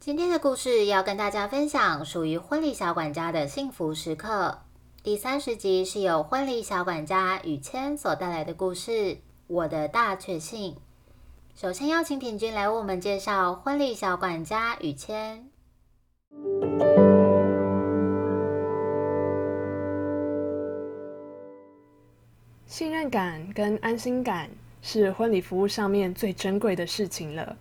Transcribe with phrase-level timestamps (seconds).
[0.00, 4.60] 今天的故事要跟大家分享属于婚礼小管家的幸福时刻。
[5.02, 8.90] 第三十集是由婚礼小管家雨谦所带来的故事
[9.46, 10.72] 《我的大确幸》。
[11.54, 15.50] 首先邀请品君来为我们介绍婚礼小管家雨谦。
[22.64, 24.48] 信任感跟安心感
[24.80, 27.54] 是婚礼服务上面最珍贵的事情了。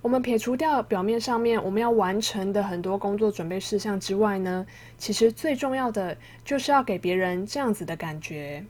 [0.00, 4.64] 我们撇除掉表面上面我们要完成的很多工作准备事项之外呢，
[4.96, 8.64] 其实最重要的就是要给别人这样子的感觉，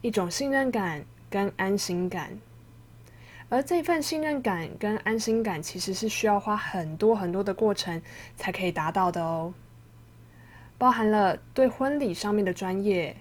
[0.00, 2.38] 一种信任感跟安心感。
[3.50, 8.00] 而这份信任感跟安心感其实是需要花很多很多的过程
[8.36, 9.52] 才可以达到的哦，
[10.78, 13.16] 包含了对婚礼上面的专业、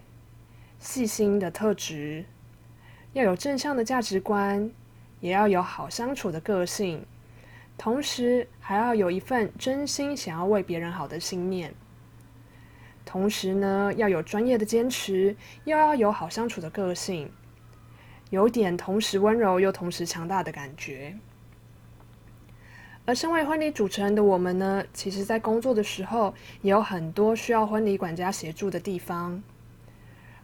[0.79, 2.23] 细心的特质，
[3.13, 4.71] 要有正向的价值观。
[5.19, 7.05] 也要有好相处的个性，
[7.77, 11.73] 同时还要有一份真心想要为别人好的信念。
[13.05, 17.31] 同时呢，要有专业的坚持，又要有好相处的个性，
[18.29, 21.17] 有点同时温柔又同时强大的感觉。
[23.05, 26.31] 而身为婚礼主持人的我们呢，其实在工作的时候
[26.61, 29.41] 也有很多需要婚礼管家协助的地方。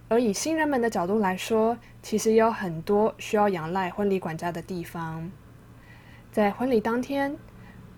[0.08, 5.31] 而以新人们的角度来说，其实也有很多需要仰赖婚礼管家的地方。
[6.31, 7.36] 在婚礼当天，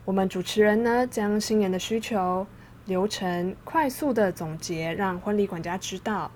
[0.06, 2.48] 我们主持人呢将新人的需求
[2.86, 6.32] 流程快速的总结，让婚礼管家知道；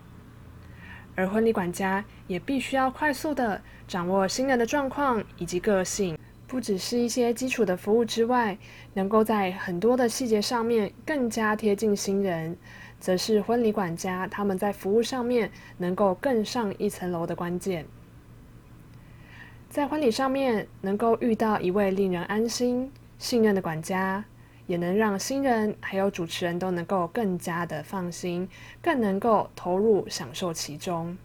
[1.16, 6.18] 而婚礼管家也必须要快速的掌握新人的状况以及个性，
[6.48, 8.58] 不只是一些基础的服务之外，
[8.94, 12.58] 能够在很多的细节上面更加贴近新人。
[13.02, 17.86] 则是婚礼管家他们在服务上面能够更上一层楼的关键。
[19.70, 24.24] 在婚礼上面能够遇到一位令人安心、信任的管家，
[24.68, 28.48] 也能让新人还有主持人都能够更加的放心，
[28.82, 31.18] 更能够投入享受其中。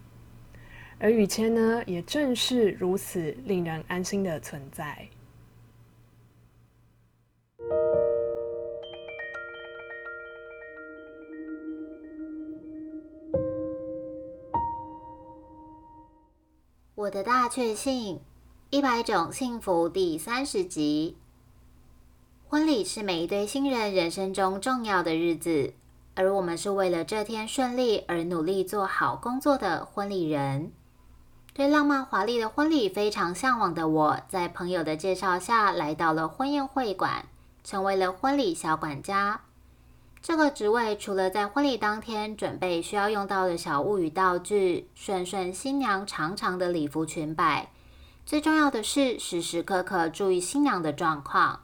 [0.98, 5.06] 而雨谦呢，也正是如此令人安心的存在。
[17.06, 18.20] 我的大确幸，
[18.70, 21.16] 一百种幸福第三十集。
[22.48, 25.74] 婚礼是每一对新人人生中重要的日子，
[26.16, 30.72] 而我们是为了这天顺利而努力做好工作的婚礼人。
[31.54, 37.26] 对浪漫华丽的婚礼非常向往的我，在朋友的介绍下来到了婚宴会馆，
[37.62, 39.42] 成为了婚礼小管家。
[40.26, 47.70] 这个职位除了在婚礼当天准备需要用到的小物与道具，顺顺新娘长长的礼服裙摆，
[48.24, 51.60] 最重要的是时时刻刻注意新娘的状况。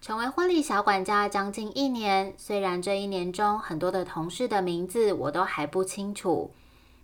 [0.00, 6.50] 成为婚礼小管家将近一年，虽然这一年中很多的同事的名字我都还不清楚，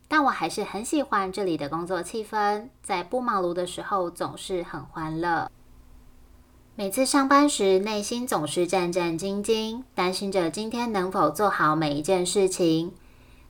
[0.09, 5.49] 但我还是很喜欢这里的工作气氛，在不忙碌的时候总是很欢乐。
[6.77, 12.93] 每次上班时，内心总是战战兢兢，担心着今天能否做好每一件事情。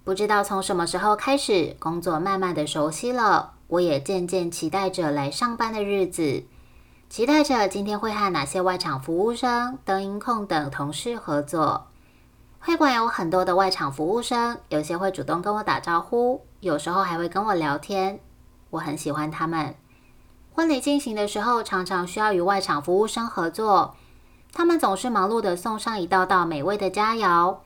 [0.05, 6.45] 不知道从什么时候开始，工作慢慢的熟悉了，我也渐渐期待着来上班的日子，
[7.09, 11.87] 期待着今天会和哪些外场服务生、灯音控等同事合作。
[12.61, 18.21] 会馆有很多的外场服务生，有些会主动跟我打招呼，有时候还会跟我聊天，
[18.69, 19.75] 我很喜欢他们。
[20.55, 23.97] 婚礼进行的时候，常常需要与外场服务生合作。
[24.53, 27.57] 他们总是忙碌的送上一道道美味的佳肴，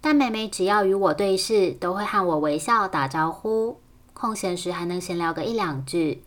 [0.00, 3.78] 但每每只要与我对视，都会和我微笑打招呼。
[4.14, 6.24] 空闲时还能闲聊个一两句，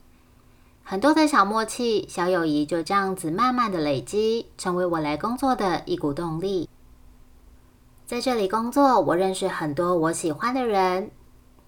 [0.83, 6.69] 很多的小默契、小友谊就这样子慢慢的累积，成为我来工作的一股动力。
[8.05, 11.09] 在这里工作，我认识很多我喜欢的人。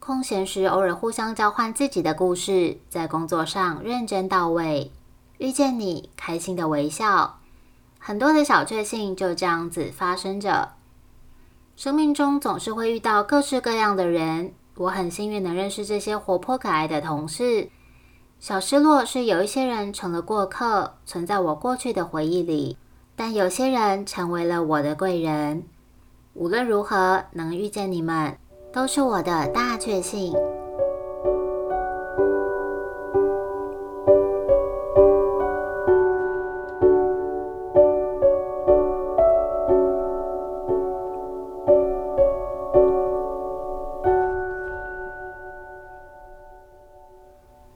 [0.05, 4.91] 空闲时，偶尔互相交换自己的故事，在工作上认真到位。
[5.39, 7.39] 遇见你，开心的微笑，
[7.97, 10.73] 很多的小确幸就这样子发生着。
[11.75, 17.71] 生命中总是会遇到各式各样的人，我很幸运能认识这些活泼可爱的同事。
[18.39, 22.77] 小失落是有一些人成了过客，存在我过去的回忆里，
[23.15, 25.63] 但有些人成为了我的贵人。
[26.35, 28.37] 无论如何，能遇见你们
[28.75, 30.33] 都是我的大确幸。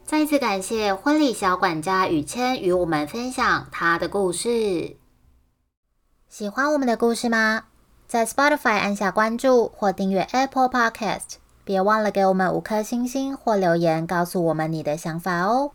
[0.04, 4.98] 再次感谢婚礼小管家雨谦与我们分享他的故事。
[6.28, 7.70] 喜欢我们的故事吗？
[8.10, 15.70] 在 Spotify 按下关注或订阅 Apple Podcast，别忘了给我们五颗星星或留言，告诉我们你的想法哦。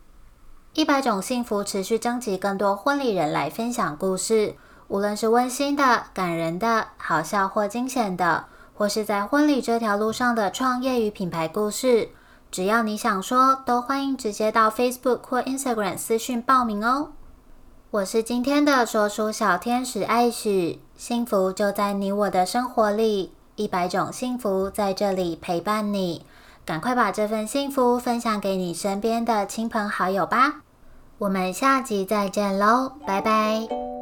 [0.72, 4.56] 一百种幸福持续征集更多婚礼人来分享故事，
[4.88, 12.08] 无论是温馨的、感人的、好笑或惊险的，或是在婚礼这条路上的创业与品牌故事，
[12.50, 17.12] 只要你想说，都欢迎直接到 Facebook 或 Instagram 私讯报名哦。
[17.94, 26.26] 我是今天的说书小天使艾许，幸福就在你我的生活里，一百种幸福在这里陪伴你，
[26.66, 30.62] 赶快把这份幸福分享给你身边的亲朋好友吧，
[31.18, 33.93] 我们下集再见喽，拜拜。